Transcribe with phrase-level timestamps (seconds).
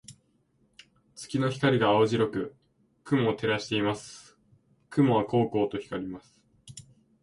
[1.13, 2.55] 月の光が青白く
[3.03, 4.35] 雲を照らしています。
[4.89, 6.41] 雲はこうこうと光ります。